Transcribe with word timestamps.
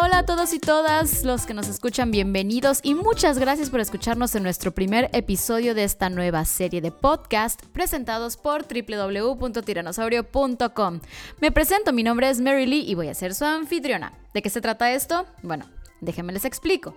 Hola, 0.00 0.18
a 0.18 0.24
todos 0.24 0.52
y 0.54 0.58
todas 0.58 1.22
los 1.22 1.44
que 1.44 1.52
nos 1.52 1.68
escuchan, 1.68 2.10
bienvenidos 2.10 2.80
y 2.82 2.94
muchas 2.94 3.38
gracias 3.38 3.68
por 3.68 3.80
escucharnos 3.80 4.34
en 4.34 4.42
nuestro 4.42 4.72
primer 4.72 5.10
episodio 5.12 5.74
de 5.74 5.84
esta 5.84 6.08
nueva 6.08 6.46
serie 6.46 6.80
de 6.80 6.90
podcast 6.90 7.62
presentados 7.66 8.38
por 8.38 8.64
www.tiranosaurio.com. 8.66 11.00
Me 11.40 11.52
presento, 11.52 11.92
mi 11.92 12.02
nombre 12.02 12.30
es 12.30 12.40
Mary 12.40 12.64
Lee 12.64 12.88
y 12.88 12.94
voy 12.94 13.08
a 13.08 13.14
ser 13.14 13.34
su 13.34 13.44
anfitriona. 13.44 14.14
¿De 14.32 14.40
qué 14.40 14.48
se 14.48 14.62
trata 14.62 14.92
esto? 14.92 15.26
Bueno, 15.42 15.68
déjenme 16.00 16.32
les 16.32 16.46
explico. 16.46 16.96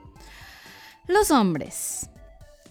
Los 1.07 1.31
hombres. 1.31 2.09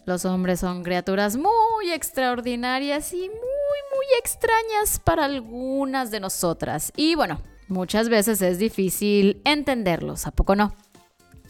Los 0.06 0.24
hombres 0.24 0.60
son 0.60 0.84
criaturas 0.84 1.36
muy 1.36 1.90
extraordinarias 1.92 3.12
y 3.12 3.28
muy, 3.28 3.28
muy 3.28 4.06
extrañas 4.20 4.98
para 5.04 5.26
algunas 5.26 6.10
de 6.10 6.20
nosotras. 6.20 6.94
Y 6.96 7.14
bueno, 7.14 7.42
Muchas 7.68 8.08
veces 8.08 8.42
es 8.42 8.58
difícil 8.58 9.40
entenderlos, 9.44 10.26
¿a 10.26 10.30
poco 10.30 10.54
no? 10.54 10.74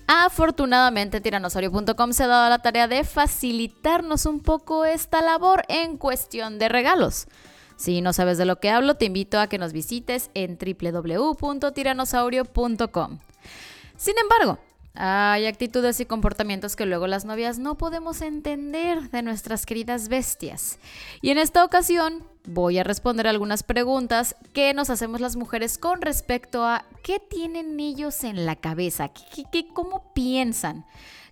Afortunadamente, 0.07 1.21
tiranosaurio.com 1.21 2.13
se 2.13 2.23
ha 2.25 2.27
dado 2.27 2.51
la 2.51 2.59
tarea 2.59 2.89
de 2.89 3.05
facilitarnos 3.05 4.27
un 4.27 4.41
poco 4.41 4.85
esta 4.85 5.23
labor 5.23 5.63
en 5.69 5.97
cuestión 5.97 6.59
de 6.59 6.69
regalos. 6.69 7.27
Si 7.77 8.03
no 8.03 8.13
sabes 8.13 8.39
de 8.39 8.45
lo 8.45 8.61
que 8.61 8.71
hablo, 8.71 8.95
te 8.95 9.07
invito 9.07 9.41
a 9.41 9.49
que 9.49 9.59
nos 9.59 9.73
visites 9.73 10.31
en 10.35 10.57
www.tiranosaurio.com. 10.59 13.19
Sin 13.97 14.15
embargo, 14.19 14.59
hay 14.95 15.47
actitudes 15.47 15.99
y 15.99 16.07
comportamientos 16.07 16.77
que 16.77 16.87
luego 16.87 17.09
las 17.09 17.25
novias 17.25 17.59
no 17.59 17.77
podemos 17.77 18.23
entender 18.23 19.11
de 19.11 19.23
nuestras 19.23 19.67
queridas 19.67 20.09
bestias. 20.09 20.79
Y 21.21 21.31
en 21.31 21.39
esta 21.39 21.65
ocasión 21.65 22.25
voy 22.47 22.79
a 22.79 22.85
responder 22.85 23.27
algunas 23.27 23.65
preguntas 23.65 24.37
que 24.53 24.73
nos 24.73 24.91
hacemos 24.91 25.21
las 25.21 25.35
mujeres 25.35 25.79
con 25.79 26.01
respecto 26.01 26.65
a 26.65 26.85
qué 27.03 27.19
tienen 27.19 27.81
ellos 27.81 28.23
en 28.23 28.47
la 28.47 28.55
cabeza, 28.55 29.11
qué, 29.11 29.67
cómo 29.75 30.13
piensan. 30.15 30.85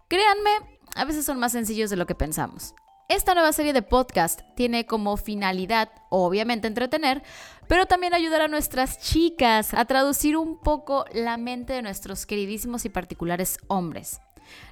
Créanme, 0.09 0.51
a 0.97 1.05
veces 1.05 1.25
son 1.25 1.39
más 1.39 1.53
sencillos 1.53 1.89
de 1.89 1.97
lo 1.97 2.07
que 2.07 2.17
pensamos. 2.17 2.75
Esta 3.13 3.35
nueva 3.35 3.53
serie 3.53 3.75
de 3.75 3.83
podcast 3.83 4.41
tiene 4.55 4.87
como 4.87 5.19
finalidad, 5.19 5.91
obviamente, 6.09 6.67
entretener, 6.67 7.23
pero 7.69 7.85
también 7.85 8.15
ayudar 8.15 8.41
a 8.41 8.49
nuestras 8.49 8.99
chicas 9.01 9.75
a 9.75 9.85
traducir 9.85 10.35
un 10.35 10.59
poco 10.59 11.05
la 11.13 11.37
mente 11.37 11.75
de 11.75 11.83
nuestros 11.83 12.25
queridísimos 12.25 12.87
y 12.87 12.89
particulares 12.89 13.59
hombres. 13.69 14.23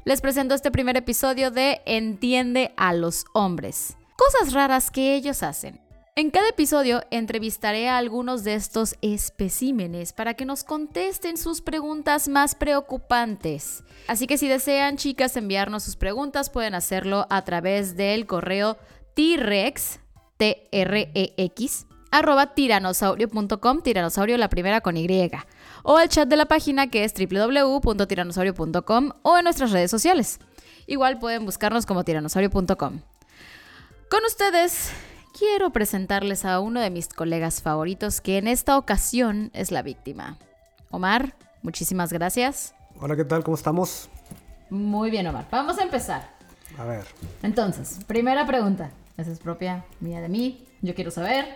Les 0.07 0.23
presento 0.23 0.55
este 0.55 0.71
primer 0.71 0.97
episodio 0.97 1.51
de 1.51 1.83
Entiende 1.85 2.73
a 2.79 2.95
los 2.95 3.27
hombres. 3.35 3.99
Cosas 4.17 4.55
raras 4.55 4.91
que 4.91 5.15
ellos 5.17 5.43
hacen. 5.43 5.79
En 6.17 6.31
cada 6.31 6.49
episodio 6.49 7.03
entrevistaré 7.11 7.89
a 7.89 7.97
algunos 7.97 8.43
de 8.43 8.55
estos 8.55 8.97
especímenes 9.01 10.13
para 10.13 10.35
que 10.35 10.45
nos 10.45 10.65
contesten 10.65 11.37
sus 11.37 11.61
preguntas 11.61 12.29
más 12.29 12.57
preocupantes. 12.57 13.85
Así 14.09 14.27
que 14.27 14.37
si 14.37 14.49
desean, 14.49 14.97
chicas, 14.97 15.37
enviarnos 15.37 15.85
sus 15.85 15.95
preguntas, 15.97 16.51
pueden 16.51 16.75
hacerlo 16.75 17.27
a 17.31 17.45
través 17.45 17.97
del 17.97 18.27
correo 18.27 18.77
T-Rex, 19.15 20.01
T-R-E-X, 20.37 21.87
arroba 22.11 22.55
tiranosaurio.com, 22.55 23.83
tiranosaurio 23.83 24.37
la 24.37 24.51
primera 24.51 24.81
con 24.81 24.97
Y, 24.97 25.31
o 25.85 25.97
al 25.97 26.09
chat 26.09 26.29
de 26.29 26.37
la 26.37 26.47
página 26.47 26.91
que 26.91 27.05
es 27.05 27.15
www.tiranosaurio.com 27.15 29.13
o 29.23 29.39
en 29.39 29.45
nuestras 29.45 29.71
redes 29.71 29.93
sociales. 29.93 30.41
Igual 30.89 31.21
pueden 31.21 31.45
buscarnos 31.45 31.87
como 31.87 32.03
tiranosaurio.com. 32.03 33.01
Con 34.11 34.25
ustedes, 34.25 34.91
quiero 35.37 35.71
presentarles 35.71 36.45
a 36.45 36.61
uno 36.61 36.81
de 36.81 36.91
mis 36.91 37.09
colegas 37.09 37.63
favoritos 37.63 38.21
que 38.21 38.39
en 38.39 38.49
esta 38.49 38.77
ocasión 38.77 39.51
es 39.55 39.71
la 39.71 39.83
víctima. 39.83 40.39
Omar, 40.91 41.35
muchísimas 41.63 42.13
gracias. 42.13 42.75
Hola, 43.01 43.17
¿qué 43.17 43.25
tal? 43.25 43.43
¿Cómo 43.45 43.57
estamos? 43.57 44.09
Muy 44.69 45.11
bien, 45.11 45.27
Omar. 45.27 45.47
Vamos 45.51 45.79
a 45.79 45.83
empezar. 45.83 46.31
A 46.79 46.85
ver. 46.85 47.05
Entonces, 47.43 47.99
primera 48.07 48.47
pregunta. 48.47 48.91
Esa 49.17 49.33
es 49.33 49.39
propia 49.39 49.85
mía 50.01 50.21
de 50.21 50.29
mí. 50.29 50.65
Yo 50.83 50.95
quiero 50.95 51.11
saber, 51.11 51.47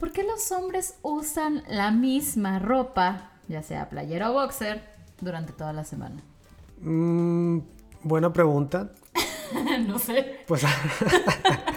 ¿por 0.00 0.12
qué 0.12 0.22
los 0.24 0.50
hombres 0.52 0.96
usan 1.02 1.62
la 1.68 1.90
misma 1.90 2.58
ropa, 2.58 3.30
ya 3.48 3.62
sea 3.62 3.88
playera 3.88 4.30
o 4.30 4.34
boxer, 4.34 4.82
durante 5.20 5.52
toda 5.52 5.72
la 5.72 5.84
semana? 5.84 6.22
Mm, 6.80 7.60
buena 8.02 8.32
pregunta. 8.32 8.90
no 9.86 9.98
sé. 9.98 10.40
Pues 10.46 10.62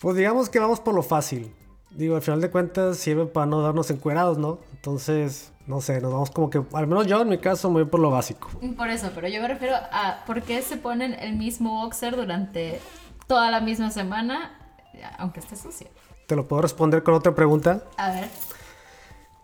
Pues 0.00 0.16
digamos 0.16 0.48
que 0.48 0.58
vamos 0.58 0.80
por 0.80 0.94
lo 0.94 1.02
fácil. 1.02 1.54
Digo, 1.90 2.16
al 2.16 2.22
final 2.22 2.40
de 2.40 2.50
cuentas 2.50 2.96
sirve 2.96 3.26
para 3.26 3.44
no 3.44 3.60
darnos 3.60 3.90
encuerados, 3.90 4.38
¿no? 4.38 4.58
Entonces, 4.72 5.52
no 5.66 5.82
sé, 5.82 6.00
nos 6.00 6.10
vamos 6.10 6.30
como 6.30 6.48
que, 6.48 6.62
al 6.72 6.86
menos 6.86 7.06
yo 7.06 7.20
en 7.20 7.28
mi 7.28 7.36
caso, 7.36 7.68
me 7.68 7.82
voy 7.82 7.84
por 7.84 8.00
lo 8.00 8.10
básico. 8.10 8.48
Por 8.78 8.88
eso, 8.88 9.10
pero 9.14 9.28
yo 9.28 9.42
me 9.42 9.48
refiero 9.48 9.74
a 9.76 10.24
por 10.26 10.40
qué 10.40 10.62
se 10.62 10.78
ponen 10.78 11.12
el 11.12 11.36
mismo 11.36 11.82
boxer 11.82 12.16
durante 12.16 12.80
toda 13.26 13.50
la 13.50 13.60
misma 13.60 13.90
semana, 13.90 14.58
aunque 15.18 15.40
esté 15.40 15.56
sucio. 15.56 15.88
¿Te 16.26 16.34
lo 16.34 16.48
puedo 16.48 16.62
responder 16.62 17.02
con 17.02 17.12
otra 17.12 17.34
pregunta? 17.34 17.82
A 17.98 18.10
ver. 18.12 18.28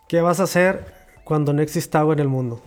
¿Qué 0.09 0.22
vas 0.22 0.41
a 0.41 0.45
hacer 0.45 0.95
cuando 1.25 1.53
no 1.53 1.61
exista 1.61 1.99
agua 1.99 2.15
en 2.15 2.21
el 2.21 2.28
mundo? 2.28 2.62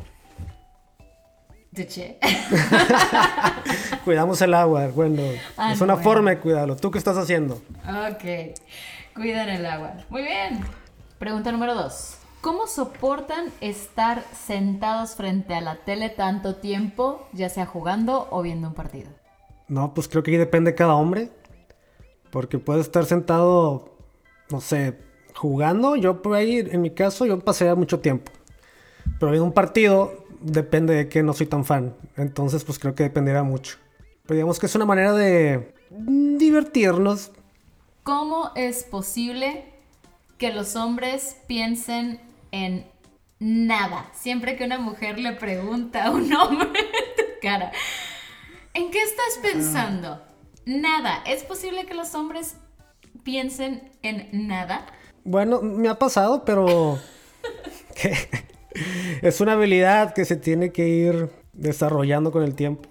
Cuidamos 4.03 4.41
el 4.41 4.53
agua, 4.53 4.87
bueno. 4.87 5.21
Ah, 5.55 5.73
es 5.73 5.81
una 5.81 5.97
forma 5.97 6.31
de 6.31 6.39
cuidarlo. 6.39 6.75
¿Tú 6.75 6.89
qué 6.89 6.97
estás 6.97 7.17
haciendo? 7.17 7.61
Ok, 7.85 8.55
cuidan 9.15 9.49
el 9.49 9.65
agua. 9.65 9.93
Muy 10.09 10.23
bien. 10.23 10.61
Pregunta 11.19 11.51
número 11.51 11.75
dos. 11.75 12.15
¿Cómo 12.41 12.67
soportan 12.67 13.51
estar 13.59 14.23
sentados 14.33 15.15
frente 15.15 15.53
a 15.53 15.61
la 15.61 15.75
tele 15.75 16.09
tanto 16.09 16.55
tiempo, 16.55 17.27
ya 17.33 17.49
sea 17.49 17.65
jugando 17.65 18.27
o 18.31 18.41
viendo 18.41 18.69
un 18.69 18.73
partido? 18.73 19.09
No, 19.67 19.93
pues 19.93 20.07
creo 20.07 20.23
que 20.23 20.31
ahí 20.31 20.37
depende 20.37 20.71
de 20.71 20.75
cada 20.75 20.95
hombre. 20.95 21.29
Porque 22.31 22.57
puede 22.57 22.81
estar 22.81 23.05
sentado, 23.05 23.93
no 24.49 24.61
sé, 24.61 24.97
jugando. 25.35 25.95
Yo 25.95 26.21
por 26.21 26.35
ahí, 26.35 26.59
en 26.59 26.81
mi 26.81 26.91
caso, 26.91 27.25
yo 27.25 27.39
pasaría 27.39 27.75
mucho 27.75 27.99
tiempo. 27.99 28.31
Pero 29.19 29.35
en 29.35 29.41
un 29.41 29.51
partido, 29.51 30.25
depende 30.41 30.93
de 30.93 31.09
que 31.09 31.23
no 31.23 31.33
soy 31.33 31.47
tan 31.47 31.65
fan. 31.65 31.95
Entonces, 32.15 32.63
pues 32.63 32.79
creo 32.79 32.95
que 32.95 33.03
dependerá 33.03 33.43
mucho. 33.43 33.77
Pero 34.25 34.35
digamos 34.35 34.59
que 34.59 34.65
es 34.65 34.75
una 34.75 34.85
manera 34.85 35.13
de 35.13 35.73
divertirnos. 35.89 37.31
¿Cómo 38.03 38.51
es 38.55 38.83
posible 38.83 39.65
que 40.37 40.53
los 40.53 40.75
hombres 40.75 41.37
piensen 41.47 42.21
en 42.51 42.85
nada? 43.39 44.09
Siempre 44.13 44.55
que 44.55 44.65
una 44.65 44.79
mujer 44.79 45.19
le 45.19 45.33
pregunta 45.33 46.05
a 46.05 46.11
un 46.11 46.33
hombre 46.35 46.81
tu 47.17 47.23
cara, 47.41 47.71
¿en 48.73 48.91
qué 48.91 49.01
estás 49.01 49.39
pensando? 49.41 50.21
Nada. 50.65 51.23
¿Es 51.25 51.43
posible 51.43 51.85
que 51.85 51.95
los 51.95 52.13
hombres 52.13 52.55
piensen 53.23 53.91
en 54.01 54.47
nada? 54.47 54.85
Bueno, 55.23 55.61
me 55.61 55.89
ha 55.89 55.97
pasado, 55.97 56.45
pero... 56.45 56.99
es 59.21 59.41
una 59.41 59.53
habilidad 59.53 60.13
que 60.13 60.25
se 60.25 60.35
tiene 60.35 60.71
que 60.71 60.87
ir 60.87 61.29
desarrollando 61.53 62.31
con 62.31 62.43
el 62.43 62.55
tiempo. 62.55 62.87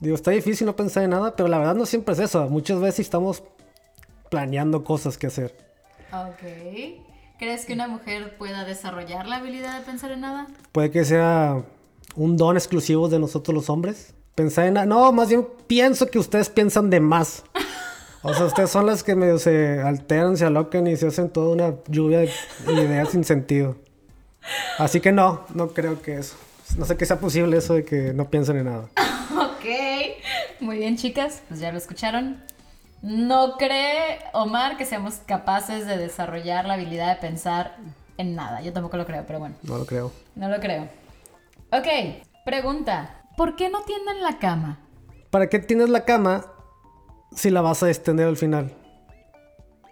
Digo, 0.00 0.14
está 0.14 0.30
difícil 0.30 0.66
no 0.66 0.76
pensar 0.76 1.04
en 1.04 1.10
nada, 1.10 1.36
pero 1.36 1.48
la 1.48 1.58
verdad 1.58 1.74
no 1.74 1.86
siempre 1.86 2.14
es 2.14 2.20
eso. 2.20 2.48
Muchas 2.48 2.80
veces 2.80 3.00
estamos 3.00 3.42
planeando 4.30 4.84
cosas 4.84 5.16
que 5.16 5.28
hacer. 5.28 5.56
Ok. 6.12 7.02
¿Crees 7.38 7.64
que 7.64 7.72
una 7.72 7.88
mujer 7.88 8.36
pueda 8.38 8.64
desarrollar 8.64 9.26
la 9.26 9.36
habilidad 9.36 9.78
de 9.78 9.84
pensar 9.84 10.12
en 10.12 10.20
nada? 10.20 10.46
Puede 10.72 10.90
que 10.90 11.04
sea 11.04 11.62
un 12.16 12.36
don 12.36 12.56
exclusivo 12.56 13.08
de 13.08 13.18
nosotros 13.18 13.54
los 13.54 13.70
hombres. 13.70 14.14
Pensar 14.34 14.66
en 14.66 14.74
nada. 14.74 14.86
No, 14.86 15.10
más 15.12 15.28
bien 15.28 15.46
pienso 15.66 16.10
que 16.10 16.18
ustedes 16.18 16.48
piensan 16.48 16.90
de 16.90 17.00
más. 17.00 17.44
O 18.22 18.32
sea, 18.32 18.46
ustedes 18.46 18.70
son 18.70 18.86
las 18.86 19.02
que 19.02 19.14
medio 19.14 19.38
se 19.38 19.80
alteran, 19.82 20.36
se 20.36 20.46
alocan 20.46 20.86
y 20.86 20.96
se 20.96 21.08
hacen 21.08 21.28
toda 21.28 21.52
una 21.52 21.74
lluvia 21.88 22.20
de 22.20 22.72
ideas 22.72 23.10
sin 23.10 23.22
sentido. 23.22 23.76
Así 24.78 25.00
que 25.00 25.12
no, 25.12 25.44
no 25.54 25.68
creo 25.68 26.00
que 26.02 26.18
eso. 26.18 26.36
No 26.76 26.84
sé 26.84 26.96
que 26.96 27.06
sea 27.06 27.18
posible 27.18 27.56
eso 27.56 27.74
de 27.74 27.84
que 27.84 28.12
no 28.12 28.30
piensen 28.30 28.56
en 28.56 28.64
nada. 28.64 28.88
ok. 29.30 29.64
Muy 30.60 30.78
bien, 30.78 30.96
chicas. 30.96 31.42
Pues 31.48 31.60
ya 31.60 31.72
lo 31.72 31.78
escucharon. 31.78 32.42
No 33.02 33.56
cree 33.58 34.18
Omar 34.32 34.76
que 34.76 34.86
seamos 34.86 35.16
capaces 35.26 35.86
de 35.86 35.98
desarrollar 35.98 36.64
la 36.64 36.74
habilidad 36.74 37.14
de 37.14 37.20
pensar 37.20 37.76
en 38.16 38.34
nada. 38.34 38.62
Yo 38.62 38.72
tampoco 38.72 38.96
lo 38.96 39.06
creo, 39.06 39.24
pero 39.26 39.38
bueno. 39.38 39.56
No 39.62 39.78
lo 39.78 39.86
creo. 39.86 40.12
No 40.34 40.48
lo 40.48 40.58
creo. 40.58 40.88
Ok, 41.70 41.86
pregunta. 42.44 43.22
¿Por 43.36 43.56
qué 43.56 43.68
no 43.68 43.82
tienden 43.82 44.22
la 44.22 44.38
cama? 44.38 44.78
¿Para 45.30 45.48
qué 45.48 45.58
tienes 45.58 45.88
la 45.88 46.04
cama 46.04 46.46
si 47.34 47.50
la 47.50 47.60
vas 47.60 47.82
a 47.82 47.88
extender 47.88 48.26
al 48.26 48.36
final? 48.36 48.72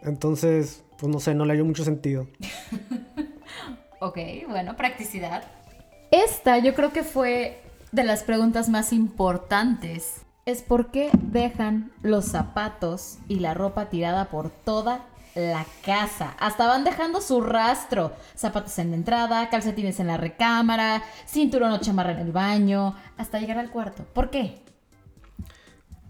Entonces, 0.02 0.84
pues 0.99 1.12
no 1.12 1.20
sé, 1.20 1.34
no 1.34 1.44
le 1.44 1.52
hallo 1.52 1.64
mucho 1.64 1.84
sentido. 1.84 2.28
Ok, 4.02 4.19
bueno, 4.49 4.76
practicidad. 4.76 5.44
Esta 6.10 6.58
yo 6.58 6.75
creo 6.75 6.93
que 6.93 7.04
fue 7.04 7.62
de 7.93 8.02
las 8.02 8.25
preguntas 8.25 8.69
más 8.69 8.93
importantes 8.93 10.22
es 10.44 10.62
por 10.62 10.90
qué 10.90 11.10
dejan 11.22 11.93
los 12.02 12.25
zapatos 12.25 13.19
y 13.28 13.38
la 13.38 13.54
ropa 13.54 13.90
tirada 13.90 14.28
por 14.28 14.50
toda 14.50 15.06
la 15.37 15.64
casa. 15.87 16.34
Hasta 16.40 16.66
van 16.66 16.82
dejando 16.82 17.20
su 17.20 17.40
rastro. 17.43 18.10
Zapatos 18.34 18.76
en 18.81 18.90
la 18.90 18.96
entrada, 18.96 19.49
calcetines 19.50 20.00
en 20.00 20.08
la 20.08 20.16
recámara, 20.16 21.04
cinturón 21.25 21.70
o 21.70 21.78
chamarra 21.78 22.10
en 22.10 22.19
el 22.19 22.32
baño, 22.32 22.96
hasta 23.16 23.38
llegar 23.38 23.58
al 23.58 23.70
cuarto. 23.70 24.04
¿Por 24.12 24.31
qué? 24.31 24.56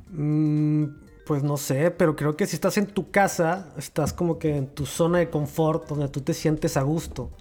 Mm, 0.09 0.87
pues 1.27 1.43
no 1.43 1.59
sé, 1.59 1.91
pero 1.91 2.17
creo 2.17 2.39
que 2.39 2.47
si 2.47 2.57
estás 2.57 2.79
en 2.79 2.87
tu 2.87 3.11
casa, 3.11 3.69
estás 3.77 4.15
como 4.15 4.39
que 4.39 4.57
en 4.57 4.69
tu 4.69 4.87
zona 4.87 5.19
de 5.19 5.29
confort, 5.29 5.87
donde 5.91 6.09
tú 6.09 6.23
te 6.23 6.33
sientes 6.33 6.79
a 6.79 6.83
gusto. 6.83 7.33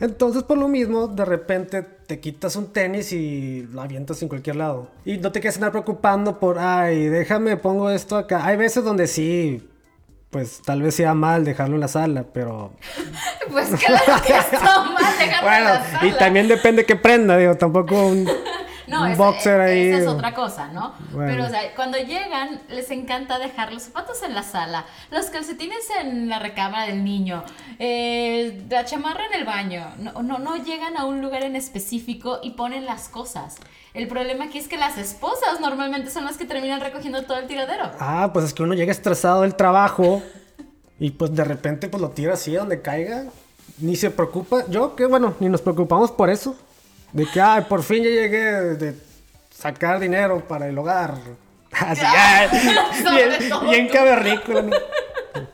Entonces, 0.00 0.42
por 0.42 0.58
lo 0.58 0.68
mismo, 0.68 1.06
de 1.06 1.24
repente 1.24 1.82
te 1.82 2.20
quitas 2.20 2.56
un 2.56 2.72
tenis 2.72 3.12
y 3.12 3.66
lo 3.72 3.80
avientas 3.80 4.20
en 4.22 4.28
cualquier 4.28 4.56
lado. 4.56 4.88
Y 5.04 5.18
no 5.18 5.32
te 5.32 5.40
quedas 5.40 5.56
andar 5.56 5.70
preocupando 5.70 6.38
por, 6.38 6.58
ay, 6.58 7.06
déjame, 7.06 7.56
pongo 7.56 7.90
esto 7.90 8.16
acá. 8.16 8.44
Hay 8.44 8.56
veces 8.56 8.84
donde 8.84 9.06
sí, 9.06 9.68
pues 10.30 10.62
tal 10.62 10.82
vez 10.82 10.96
sea 10.96 11.14
mal 11.14 11.44
dejarlo 11.44 11.76
en 11.76 11.80
la 11.80 11.88
sala, 11.88 12.24
pero... 12.32 12.72
pues 13.52 13.68
claro 13.70 14.22
que 14.26 14.36
está 14.36 14.84
mal 14.84 15.18
dejarlo 15.18 15.50
en 15.50 15.64
la 15.64 15.84
sala. 15.84 16.06
Y 16.06 16.12
también 16.18 16.48
depende 16.48 16.84
qué 16.84 16.96
prenda, 16.96 17.36
digo, 17.36 17.54
tampoco 17.56 18.06
un... 18.06 18.28
No, 18.86 19.02
un 19.02 19.12
esa, 19.12 19.22
boxer 19.22 19.60
ahí. 19.60 19.88
esa 19.88 19.98
es 19.98 20.06
otra 20.06 20.34
cosa, 20.34 20.68
¿no? 20.68 20.94
Bueno. 21.12 21.32
Pero, 21.32 21.46
o 21.46 21.48
sea, 21.48 21.74
cuando 21.74 21.98
llegan, 21.98 22.60
les 22.68 22.90
encanta 22.90 23.38
dejar 23.38 23.72
los 23.72 23.84
zapatos 23.84 24.22
en 24.22 24.34
la 24.34 24.42
sala, 24.42 24.84
los 25.10 25.26
calcetines 25.26 25.88
en 26.00 26.28
la 26.28 26.38
recámara 26.38 26.86
del 26.86 27.04
niño, 27.04 27.44
eh, 27.78 28.62
la 28.68 28.84
chamarra 28.84 29.26
en 29.26 29.40
el 29.40 29.44
baño. 29.44 29.86
No, 29.98 30.22
no, 30.22 30.38
no 30.38 30.56
llegan 30.56 30.96
a 30.96 31.04
un 31.04 31.20
lugar 31.20 31.42
en 31.42 31.56
específico 31.56 32.40
y 32.42 32.50
ponen 32.50 32.84
las 32.86 33.08
cosas. 33.08 33.56
El 33.94 34.08
problema 34.08 34.46
aquí 34.46 34.58
es 34.58 34.66
que 34.66 34.76
las 34.76 34.98
esposas 34.98 35.60
normalmente 35.60 36.10
son 36.10 36.24
las 36.24 36.36
que 36.36 36.44
terminan 36.44 36.80
recogiendo 36.80 37.22
todo 37.24 37.38
el 37.38 37.46
tiradero. 37.46 37.90
Ah, 38.00 38.30
pues 38.32 38.46
es 38.46 38.52
que 38.54 38.62
uno 38.64 38.74
llega 38.74 38.90
estresado 38.90 39.42
del 39.42 39.54
trabajo 39.54 40.20
y 40.98 41.10
pues 41.12 41.34
de 41.34 41.44
repente 41.44 41.88
pues 41.88 42.00
lo 42.00 42.10
tira 42.10 42.34
así 42.34 42.56
a 42.56 42.60
donde 42.60 42.82
caiga. 42.82 43.26
Ni 43.78 43.96
se 43.96 44.10
preocupa. 44.10 44.64
Yo 44.68 44.94
que 44.96 45.06
bueno, 45.06 45.34
ni 45.40 45.48
nos 45.48 45.62
preocupamos 45.62 46.10
por 46.10 46.28
eso. 46.30 46.56
De 47.14 47.26
que, 47.26 47.40
ay, 47.40 47.62
por 47.68 47.84
fin 47.84 48.02
ya 48.02 48.10
llegué 48.10 48.42
de 48.74 48.98
sacar 49.48 50.00
dinero 50.00 50.46
para 50.46 50.66
el 50.66 50.76
hogar. 50.76 51.14
Así, 51.70 52.02
ya. 52.02 52.50
Bien, 53.14 53.48
todo 53.48 53.70
bien 53.70 53.86
tú. 53.86 53.92
cavernícola, 53.94 54.62
¿no? 54.62 54.76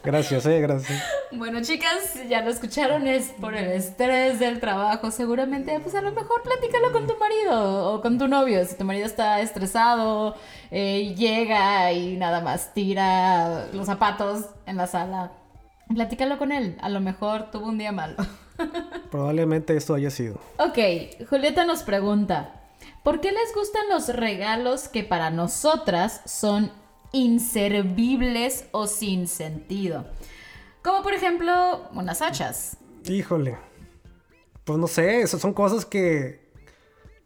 Gracias, 0.03 0.47
eh, 0.47 0.61
gracias. 0.61 1.03
Bueno, 1.33 1.61
chicas, 1.61 2.19
ya 2.29 2.41
lo 2.43 2.51
escucharon, 2.51 3.07
es 3.07 3.27
por 3.41 3.55
el 3.55 3.71
estrés 3.73 4.39
del 4.39 4.59
trabajo. 4.59 5.11
Seguramente, 5.11 5.79
pues 5.81 5.95
a 5.95 6.01
lo 6.01 6.13
mejor 6.13 6.43
platícalo 6.43 6.93
con 6.93 7.07
tu 7.07 7.17
marido 7.19 7.93
o 7.95 8.01
con 8.01 8.19
tu 8.19 8.27
novio. 8.27 8.65
Si 8.65 8.77
tu 8.77 8.85
marido 8.85 9.05
está 9.07 9.41
estresado, 9.41 10.37
eh, 10.71 11.15
llega 11.15 11.93
y 11.93 12.17
nada 12.17 12.41
más 12.41 12.73
tira 12.73 13.67
los 13.73 13.87
zapatos 13.87 14.47
en 14.67 14.79
la 14.79 14.87
sala. 14.87 15.33
Platícalo 15.95 16.39
con 16.39 16.53
él. 16.53 16.79
A 16.81 16.89
lo 16.89 17.01
mejor 17.01 17.51
tuvo 17.51 17.67
un 17.67 17.77
día 17.79 17.93
malo. 17.93 18.17
Probablemente 19.11 19.77
eso 19.77 19.95
haya 19.95 20.11
sido. 20.11 20.41
Ok, 20.59 20.79
Julieta 21.29 21.65
nos 21.65 21.83
pregunta, 21.83 22.63
¿por 23.03 23.21
qué 23.21 23.33
les 23.33 23.55
gustan 23.55 23.89
los 23.89 24.09
regalos 24.09 24.89
que 24.89 25.05
para 25.05 25.31
nosotras 25.31 26.21
son 26.27 26.73
inservibles 27.13 28.67
o 28.73 28.87
sin 28.87 29.27
sentido? 29.29 30.07
Como 30.83 31.03
por 31.03 31.15
ejemplo 31.15 31.89
unas 31.93 32.23
hachas. 32.23 32.77
Híjole. 33.05 33.59
Pues 34.65 34.79
no 34.79 34.87
sé, 34.87 35.23
esas 35.23 35.41
son 35.41 35.53
cosas 35.53 35.85
que. 35.85 36.49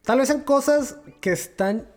Tal 0.03 0.19
vez 0.19 0.29
sean 0.29 0.41
cosas 0.43 0.99
que 1.21 1.33
están 1.33 1.89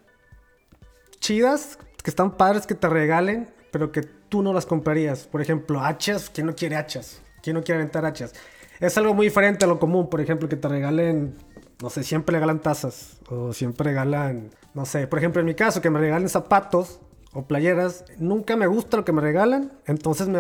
chidas, 1.20 1.78
que 2.04 2.10
están 2.10 2.38
padres 2.38 2.66
que 2.66 2.76
te 2.76 2.88
regalen, 2.88 3.50
pero 3.72 3.92
que 3.92 4.02
tú 4.02 4.42
no 4.42 4.54
las 4.54 4.66
comprarías. 4.66 5.28
Por 5.28 5.42
ejemplo, 5.42 5.82
hachas, 5.82 6.30
¿quién 6.30 6.48
no 6.48 6.56
quiere 6.56 6.76
hachas? 6.76 7.22
¿Quién 7.42 7.56
no 7.56 7.64
quiere 7.64 7.82
aventar 7.82 8.06
hachas? 8.06 8.34
Es 8.80 8.98
algo 8.98 9.14
muy 9.14 9.28
diferente 9.28 9.66
a 9.66 9.68
lo 9.68 9.80
común, 9.80 10.10
por 10.10 10.22
ejemplo, 10.22 10.48
que 10.48 10.56
te 10.56 10.68
regalen, 10.68 11.36
no 11.82 11.90
sé, 11.90 12.04
siempre 12.04 12.34
regalan 12.34 12.62
tazas, 12.62 13.18
o 13.30 13.54
siempre 13.54 13.86
regalan, 13.86 14.52
no 14.74 14.86
sé, 14.86 15.08
por 15.08 15.20
ejemplo, 15.20 15.40
en 15.40 15.48
mi 15.48 15.56
caso, 15.56 15.82
que 15.82 15.90
me 15.90 16.00
regalen 16.00 16.30
zapatos 16.30 17.00
o 17.34 17.46
playeras, 17.46 18.06
nunca 18.18 18.56
me 18.56 18.68
gusta 18.68 18.98
lo 18.98 19.06
que 19.06 19.12
me 19.12 19.22
regalan, 19.22 19.72
entonces 19.88 20.28
me, 20.28 20.40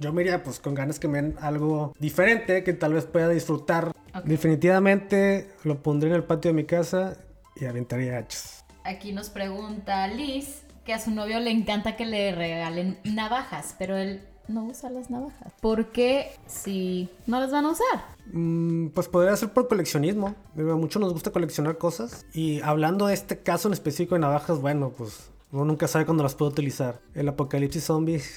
yo 0.00 0.12
me 0.12 0.22
iría 0.22 0.42
pues 0.42 0.60
con 0.60 0.74
ganas 0.74 0.98
que 0.98 1.08
me 1.08 1.20
den 1.20 1.36
algo 1.40 1.94
diferente, 1.98 2.64
que 2.64 2.72
tal 2.72 2.94
vez 2.94 3.04
pueda 3.04 3.28
disfrutar. 3.28 3.92
Definitivamente 4.24 5.50
lo 5.62 5.82
pondré 5.82 6.10
en 6.10 6.16
el 6.16 6.24
patio 6.24 6.50
de 6.50 6.54
mi 6.54 6.64
casa 6.64 7.16
y 7.56 7.66
aventaría 7.66 8.18
hachas. 8.18 8.64
Aquí 8.84 9.12
nos 9.12 9.30
pregunta 9.30 10.06
Liz 10.08 10.62
que 10.84 10.92
a 10.92 10.98
su 10.98 11.10
novio 11.10 11.40
le 11.40 11.50
encanta 11.50 11.96
que 11.96 12.04
le 12.04 12.34
regalen 12.34 12.98
navajas, 13.04 13.74
pero 13.78 13.96
él 13.96 14.22
no 14.48 14.64
usa 14.64 14.90
las 14.90 15.10
navajas. 15.10 15.52
¿Por 15.60 15.86
qué 15.86 16.32
si 16.46 17.08
no 17.26 17.40
las 17.40 17.50
van 17.50 17.64
a 17.66 17.70
usar? 17.70 18.04
Mm, 18.32 18.88
pues 18.88 19.08
podría 19.08 19.36
ser 19.36 19.52
por 19.52 19.68
coleccionismo. 19.68 20.34
Muchos 20.54 21.00
nos 21.00 21.12
gusta 21.12 21.30
coleccionar 21.30 21.78
cosas. 21.78 22.26
Y 22.34 22.60
hablando 22.60 23.06
de 23.06 23.14
este 23.14 23.38
caso 23.38 23.68
en 23.68 23.74
específico 23.74 24.14
de 24.14 24.20
navajas, 24.20 24.60
bueno, 24.60 24.90
pues 24.96 25.30
uno 25.52 25.64
nunca 25.64 25.88
sabe 25.88 26.04
cuándo 26.04 26.22
las 26.22 26.34
puede 26.34 26.50
utilizar. 26.52 27.00
El 27.14 27.28
apocalipsis 27.28 27.84
zombie 27.84 28.20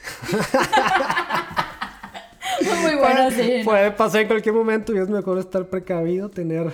Muy 2.81 2.95
bueno, 2.95 3.29
sí. 3.31 3.59
¿no? 3.59 3.65
puede 3.65 3.91
pasar 3.91 4.21
en 4.21 4.27
cualquier 4.27 4.55
momento 4.55 4.93
y 4.95 4.97
es 4.99 5.09
mejor 5.09 5.37
estar 5.37 5.67
precavido, 5.69 6.29
tener 6.29 6.73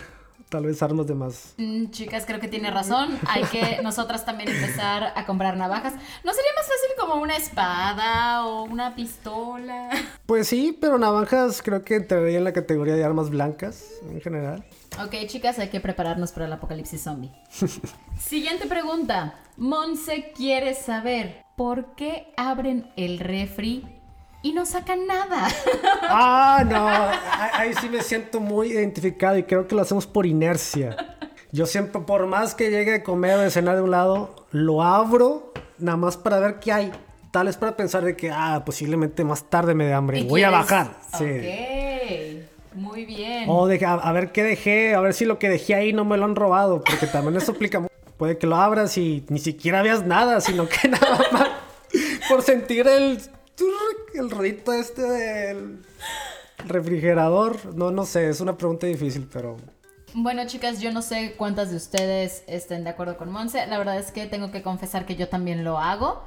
tal 0.53 0.67
vez 0.67 0.83
armas 0.83 1.07
de 1.07 1.15
más. 1.15 1.55
Mm, 1.57 1.89
Chicas, 1.89 2.25
creo 2.27 2.39
que 2.39 2.47
tiene 2.47 2.69
razón. 2.69 3.17
Hay 3.27 3.43
que 3.45 3.79
nosotras 3.83 4.23
también 4.23 4.49
empezar 4.49 5.11
a 5.15 5.25
comprar 5.25 5.57
navajas. 5.57 5.93
¿No 6.23 6.31
sería 6.31 6.51
más 6.55 6.67
fácil 6.67 6.91
como 6.99 7.15
una 7.19 7.35
espada 7.35 8.45
o 8.45 8.61
una 8.65 8.93
pistola? 8.93 9.89
Pues 10.27 10.47
sí, 10.47 10.77
pero 10.79 10.99
navajas 10.99 11.63
creo 11.63 11.83
que 11.83 11.95
entraría 11.95 12.37
en 12.37 12.43
la 12.43 12.53
categoría 12.53 12.93
de 12.93 13.03
armas 13.03 13.31
blancas 13.31 13.83
en 14.07 14.21
general. 14.21 14.63
Ok, 15.03 15.25
chicas, 15.25 15.57
hay 15.57 15.69
que 15.69 15.79
prepararnos 15.79 16.31
para 16.31 16.45
el 16.45 16.53
apocalipsis 16.53 17.01
zombie. 17.01 17.31
Siguiente 18.19 18.67
pregunta. 18.67 19.33
Monse 19.57 20.33
quiere 20.35 20.75
saber 20.75 21.43
por 21.57 21.95
qué 21.95 22.31
abren 22.37 22.91
el 22.95 23.17
refri 23.17 24.02
y 24.43 24.51
no 24.51 24.65
sacan 24.65 25.07
nada. 25.07 25.47
Ah, 26.15 26.63
no, 26.69 26.87
ahí 27.57 27.73
sí 27.73 27.89
me 27.89 28.01
siento 28.01 28.39
muy 28.39 28.67
identificado 28.67 29.35
y 29.37 29.43
creo 29.43 29.67
que 29.67 29.73
lo 29.73 29.81
hacemos 29.81 30.05
por 30.05 30.27
inercia. 30.27 31.17
Yo 31.51 31.65
siempre, 31.65 32.01
por 32.01 32.27
más 32.27 32.53
que 32.53 32.69
llegue 32.69 32.95
a 32.95 33.03
comer 33.03 33.37
o 33.37 33.41
de 33.41 33.49
cenar 33.49 33.77
de 33.77 33.81
un 33.81 33.89
lado, 33.89 34.45
lo 34.51 34.83
abro 34.83 35.53
nada 35.79 35.97
más 35.97 36.17
para 36.17 36.39
ver 36.39 36.59
qué 36.59 36.71
hay. 36.71 36.91
Tal 37.31 37.47
vez 37.47 37.57
para 37.57 37.75
pensar 37.75 38.03
de 38.03 38.15
que, 38.15 38.29
ah, 38.29 38.61
posiblemente 38.63 39.23
más 39.23 39.49
tarde 39.49 39.73
me 39.73 39.85
dé 39.85 39.93
hambre. 39.93 40.19
¿Y 40.19 40.27
Voy 40.27 40.43
a 40.43 40.51
bajar. 40.51 40.97
Sí. 41.17 41.23
Ok, 41.23 42.75
muy 42.75 43.05
bien. 43.05 43.45
O 43.47 43.65
de, 43.65 43.83
a, 43.83 43.93
a 43.93 44.11
ver 44.11 44.31
qué 44.31 44.43
dejé, 44.43 44.93
a 44.93 44.99
ver 44.99 45.13
si 45.13 45.25
lo 45.25 45.39
que 45.39 45.49
dejé 45.49 45.73
ahí 45.73 45.93
no 45.93 46.05
me 46.05 46.17
lo 46.17 46.25
han 46.25 46.35
robado, 46.35 46.83
porque 46.83 47.07
también 47.07 47.37
eso 47.37 47.53
aplica. 47.53 47.81
Puede 48.17 48.37
que 48.37 48.45
lo 48.45 48.57
abras 48.57 48.97
y 48.99 49.25
ni 49.29 49.39
siquiera 49.39 49.81
veas 49.81 50.05
nada, 50.05 50.41
sino 50.41 50.67
que 50.67 50.87
nada 50.89 51.25
más 51.31 51.49
por 52.29 52.43
sentir 52.43 52.87
el 52.87 53.19
el 54.13 54.29
ruidito 54.29 54.73
este 54.73 55.01
del 55.01 55.85
refrigerador. 56.65 57.75
No, 57.75 57.91
no 57.91 58.05
sé, 58.05 58.29
es 58.29 58.41
una 58.41 58.57
pregunta 58.57 58.87
difícil, 58.87 59.27
pero 59.31 59.57
Bueno, 60.13 60.45
chicas, 60.45 60.79
yo 60.79 60.91
no 60.91 61.01
sé 61.01 61.35
cuántas 61.37 61.71
de 61.71 61.77
ustedes 61.77 62.43
estén 62.47 62.83
de 62.83 62.91
acuerdo 62.91 63.17
con 63.17 63.31
Monse. 63.31 63.65
La 63.67 63.77
verdad 63.77 63.97
es 63.97 64.11
que 64.11 64.27
tengo 64.27 64.51
que 64.51 64.61
confesar 64.61 65.05
que 65.05 65.15
yo 65.15 65.27
también 65.29 65.63
lo 65.63 65.77
hago. 65.79 66.23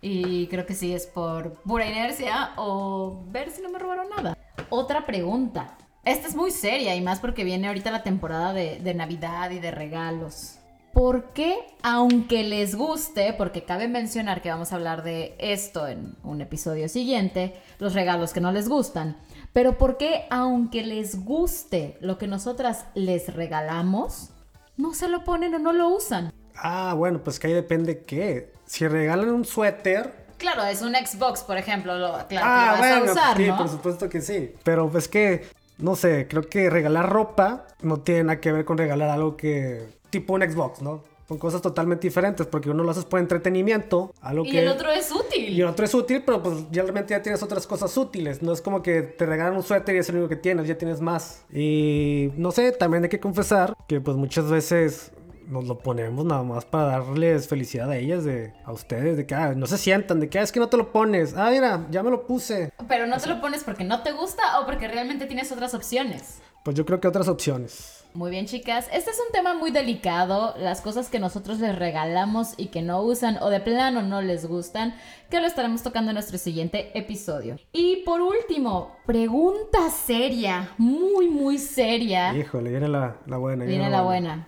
Y 0.00 0.48
creo 0.48 0.66
que 0.66 0.74
sí 0.74 0.92
es 0.92 1.06
por 1.06 1.54
pura 1.62 1.86
inercia 1.86 2.52
o 2.56 3.24
ver 3.28 3.50
si 3.50 3.62
no 3.62 3.70
me 3.70 3.78
robaron 3.78 4.08
nada. 4.10 4.36
Otra 4.68 5.06
pregunta. 5.06 5.78
Esta 6.04 6.28
es 6.28 6.34
muy 6.36 6.50
seria 6.50 6.94
y 6.94 7.00
más 7.00 7.20
porque 7.20 7.44
viene 7.44 7.68
ahorita 7.68 7.90
la 7.90 8.02
temporada 8.02 8.52
de, 8.52 8.78
de 8.80 8.94
Navidad 8.94 9.50
y 9.50 9.58
de 9.60 9.70
regalos. 9.70 10.58
¿Por 10.94 11.32
qué, 11.32 11.56
aunque 11.82 12.44
les 12.44 12.76
guste, 12.76 13.34
porque 13.36 13.64
cabe 13.64 13.88
mencionar 13.88 14.40
que 14.42 14.48
vamos 14.48 14.72
a 14.72 14.76
hablar 14.76 15.02
de 15.02 15.34
esto 15.40 15.88
en 15.88 16.14
un 16.22 16.40
episodio 16.40 16.88
siguiente, 16.88 17.60
los 17.80 17.94
regalos 17.94 18.32
que 18.32 18.40
no 18.40 18.52
les 18.52 18.68
gustan, 18.68 19.16
pero 19.52 19.76
por 19.76 19.96
qué, 19.96 20.24
aunque 20.30 20.84
les 20.84 21.24
guste 21.24 21.98
lo 22.00 22.16
que 22.16 22.28
nosotras 22.28 22.86
les 22.94 23.34
regalamos, 23.34 24.30
no 24.76 24.94
se 24.94 25.08
lo 25.08 25.24
ponen 25.24 25.56
o 25.56 25.58
no 25.58 25.72
lo 25.72 25.88
usan? 25.88 26.32
Ah, 26.54 26.94
bueno, 26.96 27.24
pues 27.24 27.40
que 27.40 27.48
ahí 27.48 27.52
depende 27.52 28.04
qué. 28.04 28.52
Si 28.64 28.86
regalan 28.86 29.30
un 29.30 29.44
suéter. 29.44 30.26
Claro, 30.38 30.62
es 30.62 30.80
un 30.80 30.94
Xbox, 30.94 31.42
por 31.42 31.58
ejemplo, 31.58 31.98
lo, 31.98 32.12
claro, 32.28 32.46
ah, 32.48 32.66
lo 32.66 32.70
vas 32.70 32.78
bueno, 32.78 33.10
a 33.10 33.12
usar, 33.12 33.36
sí, 33.36 33.46
¿no? 33.48 33.56
por 33.56 33.68
supuesto 33.68 34.08
que 34.08 34.20
sí. 34.20 34.54
Pero 34.62 34.88
pues 34.88 35.08
que, 35.08 35.44
no 35.78 35.96
sé, 35.96 36.28
creo 36.28 36.48
que 36.48 36.70
regalar 36.70 37.10
ropa 37.10 37.66
no 37.82 37.98
tiene 38.00 38.24
nada 38.24 38.40
que 38.40 38.52
ver 38.52 38.64
con 38.64 38.78
regalar 38.78 39.10
algo 39.10 39.36
que. 39.36 39.88
Tipo 40.14 40.34
un 40.34 40.42
Xbox, 40.42 40.80
¿no? 40.80 41.02
Son 41.26 41.38
cosas 41.38 41.60
totalmente 41.60 42.06
diferentes 42.06 42.46
porque 42.46 42.70
uno 42.70 42.84
lo 42.84 42.90
haces 42.90 43.04
por 43.04 43.18
entretenimiento, 43.18 44.12
algo 44.20 44.44
Y 44.44 44.52
que. 44.52 44.60
el 44.60 44.68
otro 44.68 44.90
es 44.90 45.10
útil. 45.10 45.48
Y 45.48 45.60
el 45.60 45.66
otro 45.66 45.84
es 45.84 45.92
útil, 45.92 46.22
pero 46.24 46.40
pues 46.40 46.70
ya 46.70 46.82
realmente 46.82 47.14
ya 47.14 47.22
tienes 47.22 47.42
otras 47.42 47.66
cosas 47.66 47.96
útiles. 47.96 48.42
No 48.42 48.52
es 48.52 48.60
como 48.60 48.80
que 48.82 49.02
te 49.02 49.26
regalan 49.26 49.56
un 49.56 49.62
suéter 49.64 49.96
y 49.96 49.98
es 49.98 50.08
el 50.08 50.16
único 50.16 50.28
que 50.28 50.36
tienes, 50.36 50.68
ya 50.68 50.78
tienes 50.78 51.00
más. 51.00 51.44
Y 51.52 52.30
no 52.36 52.52
sé, 52.52 52.70
también 52.72 53.02
hay 53.02 53.08
que 53.08 53.18
confesar 53.20 53.74
que 53.88 54.00
pues 54.00 54.16
muchas 54.16 54.48
veces 54.48 55.12
nos 55.48 55.64
lo 55.64 55.78
ponemos 55.78 56.24
nada 56.24 56.42
más 56.42 56.64
para 56.64 57.00
darles 57.00 57.48
felicidad 57.48 57.90
a 57.90 57.96
ellas, 57.96 58.24
de, 58.24 58.52
a 58.64 58.72
ustedes, 58.72 59.16
de 59.16 59.26
que 59.26 59.34
ah, 59.34 59.54
no 59.56 59.66
se 59.66 59.78
sientan, 59.78 60.20
de 60.20 60.28
que 60.28 60.38
ah, 60.38 60.42
es 60.42 60.52
que 60.52 60.60
no 60.60 60.68
te 60.68 60.76
lo 60.76 60.92
pones. 60.92 61.34
Ah, 61.36 61.50
mira, 61.50 61.86
ya 61.90 62.02
me 62.02 62.10
lo 62.10 62.26
puse. 62.26 62.70
Pero 62.86 63.06
no 63.06 63.18
te 63.18 63.28
lo 63.28 63.40
pones 63.40 63.64
porque 63.64 63.84
no 63.84 64.02
te 64.02 64.12
gusta 64.12 64.60
o 64.60 64.66
porque 64.66 64.86
realmente 64.88 65.26
tienes 65.26 65.50
otras 65.50 65.74
opciones. 65.74 66.38
Pues 66.62 66.76
yo 66.76 66.84
creo 66.84 67.00
que 67.00 67.08
otras 67.08 67.28
opciones. 67.28 68.03
Muy 68.16 68.30
bien, 68.30 68.46
chicas. 68.46 68.88
Este 68.92 69.10
es 69.10 69.18
un 69.18 69.32
tema 69.32 69.54
muy 69.54 69.72
delicado. 69.72 70.54
Las 70.56 70.80
cosas 70.80 71.10
que 71.10 71.18
nosotros 71.18 71.58
les 71.58 71.76
regalamos 71.76 72.54
y 72.56 72.66
que 72.66 72.80
no 72.80 73.02
usan 73.02 73.38
o 73.42 73.50
de 73.50 73.58
plano 73.58 74.02
no 74.02 74.22
les 74.22 74.46
gustan, 74.46 74.94
que 75.30 75.40
lo 75.40 75.48
estaremos 75.48 75.82
tocando 75.82 76.12
en 76.12 76.14
nuestro 76.14 76.38
siguiente 76.38 76.96
episodio. 76.96 77.56
Y 77.72 78.04
por 78.04 78.20
último, 78.20 78.94
pregunta 79.04 79.90
seria, 79.90 80.70
muy, 80.78 81.28
muy 81.28 81.58
seria. 81.58 82.32
Híjole, 82.36 82.70
viene 82.70 82.86
la, 82.86 83.16
la 83.26 83.36
buena. 83.36 83.64
Viene 83.64 83.90
la 83.90 84.02
buena. 84.02 84.46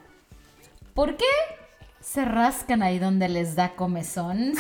¿Por 0.95 1.17
qué 1.17 1.25
se 1.99 2.25
rascan 2.25 2.85
ahí 2.85 3.01
donde 3.01 3.29
les 3.29 3.57
da 3.57 3.75
comezón 3.75 4.53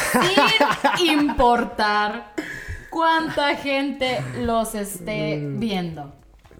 sin 0.98 1.10
importar 1.20 2.32
cuánta 2.90 3.54
gente 3.54 4.18
los 4.40 4.74
esté 4.74 5.40
viendo? 5.46 6.12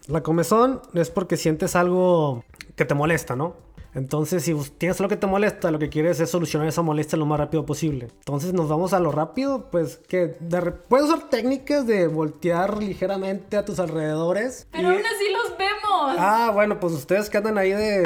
La 0.06 0.22
comezón 0.22 0.82
es 0.94 1.10
porque 1.10 1.36
sientes 1.36 1.75
algo 1.76 2.44
que 2.76 2.84
te 2.84 2.94
molesta, 2.94 3.34
¿no? 3.36 3.54
Entonces, 3.94 4.42
si 4.44 4.54
tienes 4.76 5.00
algo 5.00 5.08
que 5.08 5.16
te 5.16 5.26
molesta, 5.26 5.70
lo 5.70 5.78
que 5.78 5.88
quieres 5.88 6.20
es 6.20 6.28
solucionar 6.30 6.68
esa 6.68 6.82
molestia 6.82 7.16
lo 7.16 7.25
más 7.25 7.38
rápido 7.40 7.64
posible. 7.64 8.08
Entonces, 8.18 8.52
nos 8.52 8.68
vamos 8.68 8.92
a 8.92 9.00
lo 9.00 9.10
rápido, 9.10 9.70
pues 9.70 9.96
que 10.06 10.36
de 10.38 10.60
puedes 10.70 11.06
usar 11.08 11.30
técnicas 11.30 11.86
de 11.86 12.06
voltear 12.06 12.76
ligeramente 12.82 13.56
a 13.56 13.64
tus 13.64 13.78
alrededores. 13.78 14.68
Pero 14.70 14.90
y- 14.92 14.96
aún 14.96 15.06
así 15.06 15.25
los 15.32 15.56
vemos. 15.56 16.16
Ah, 16.18 16.50
bueno, 16.52 16.78
pues 16.78 16.92
ustedes 16.92 17.30
que 17.30 17.38
andan 17.38 17.56
ahí 17.56 17.70
de 17.72 18.04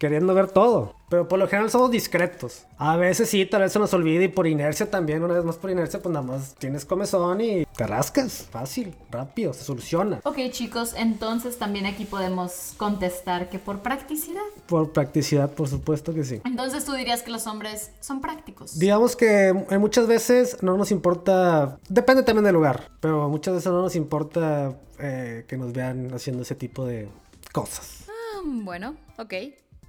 queriendo 0.00 0.34
ver 0.34 0.48
todo. 0.48 0.94
Pero 1.10 1.28
por 1.28 1.38
lo 1.38 1.46
general 1.46 1.70
somos 1.70 1.90
discretos. 1.90 2.64
A 2.78 2.96
veces 2.96 3.28
sí, 3.28 3.44
tal 3.44 3.62
vez 3.62 3.72
se 3.72 3.78
nos 3.78 3.92
olvide 3.92 4.24
y 4.24 4.28
por 4.28 4.46
inercia 4.46 4.90
también, 4.90 5.22
una 5.22 5.34
vez 5.34 5.44
más 5.44 5.56
por 5.56 5.70
inercia, 5.70 6.00
pues 6.00 6.12
nada 6.12 6.24
más 6.24 6.54
tienes 6.54 6.84
comezón 6.84 7.40
y 7.40 7.66
te 7.76 7.86
rascas. 7.86 8.48
Fácil, 8.50 8.94
rápido, 9.10 9.52
se 9.52 9.62
soluciona. 9.62 10.20
Ok 10.24 10.38
chicos, 10.50 10.94
entonces 10.96 11.58
también 11.58 11.84
aquí 11.84 12.06
podemos 12.06 12.74
contestar 12.78 13.50
que 13.50 13.58
por 13.58 13.80
practicidad. 13.80 14.40
Por 14.66 14.92
practicidad, 14.92 15.50
por 15.52 15.68
supuesto 15.68 16.14
que 16.14 16.24
sí. 16.24 16.40
Entonces 16.44 16.84
tú 16.84 16.94
dirías 16.94 17.22
que 17.22 17.30
los 17.30 17.46
hombres 17.46 17.90
son 18.00 18.22
prácticos. 18.22 18.78
Digamos 18.78 19.16
que 19.16 19.48
eh, 19.48 19.78
muchas 19.78 20.06
veces 20.06 20.62
no 20.62 20.78
nos 20.78 20.90
importa, 20.92 21.78
depende 21.88 22.22
también 22.22 22.44
del 22.44 22.54
lugar, 22.54 22.90
pero 23.00 23.28
muchas 23.28 23.54
veces 23.54 23.70
no 23.70 23.82
nos 23.82 23.96
importa 23.96 24.78
eh, 24.98 25.44
que 25.46 25.58
nos 25.58 25.72
vean 25.72 26.14
haciendo 26.14 26.42
ese 26.42 26.54
tipo 26.54 26.86
de 26.86 27.08
cosas. 27.52 28.06
Ah, 28.08 28.40
bueno, 28.44 28.96
ok. 29.18 29.34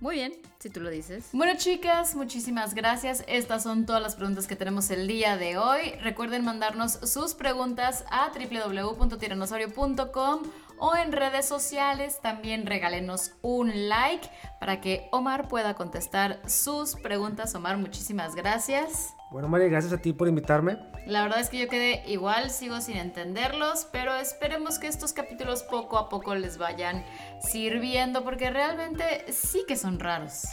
Muy 0.01 0.15
bien, 0.15 0.33
si 0.57 0.69
tú 0.71 0.81
lo 0.81 0.89
dices. 0.89 1.29
Bueno, 1.31 1.53
chicas, 1.57 2.15
muchísimas 2.15 2.73
gracias. 2.73 3.23
Estas 3.27 3.61
son 3.61 3.85
todas 3.85 4.01
las 4.01 4.15
preguntas 4.15 4.47
que 4.47 4.55
tenemos 4.55 4.89
el 4.89 5.07
día 5.07 5.37
de 5.37 5.59
hoy. 5.59 5.91
Recuerden 6.01 6.43
mandarnos 6.43 6.93
sus 7.03 7.35
preguntas 7.35 8.03
a 8.09 8.31
www.tiranosaurio.com 8.33 10.41
o 10.81 10.95
en 10.97 11.13
redes 11.13 11.47
sociales. 11.47 12.19
También 12.21 12.65
regálenos 12.65 13.35
un 13.41 13.87
like 13.87 14.27
para 14.59 14.81
que 14.81 15.07
Omar 15.11 15.47
pueda 15.47 15.75
contestar 15.75 16.41
sus 16.45 16.95
preguntas. 16.95 17.55
Omar, 17.55 17.77
muchísimas 17.77 18.35
gracias. 18.35 19.15
Bueno, 19.31 19.47
María, 19.47 19.69
gracias 19.69 19.93
a 19.93 19.97
ti 19.97 20.11
por 20.11 20.27
invitarme. 20.27 20.77
La 21.05 21.21
verdad 21.23 21.39
es 21.39 21.49
que 21.49 21.59
yo 21.59 21.69
quedé 21.69 22.03
igual, 22.05 22.49
sigo 22.49 22.81
sin 22.81 22.97
entenderlos, 22.97 23.87
pero 23.91 24.13
esperemos 24.15 24.77
que 24.77 24.87
estos 24.87 25.13
capítulos 25.13 25.63
poco 25.63 25.97
a 25.97 26.09
poco 26.09 26.35
les 26.35 26.57
vayan 26.57 27.05
sirviendo 27.39 28.25
porque 28.25 28.49
realmente 28.49 29.31
sí 29.31 29.63
que 29.67 29.77
son 29.77 29.99
raros. 29.99 30.47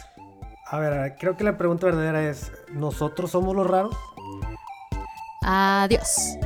A 0.65 0.77
ver, 0.77 1.15
creo 1.19 1.35
que 1.35 1.43
la 1.43 1.57
pregunta 1.57 1.87
verdadera 1.87 2.23
es, 2.23 2.51
¿nosotros 2.71 3.31
somos 3.31 3.55
los 3.55 3.67
raros? 3.67 3.95
Adiós. 5.41 6.37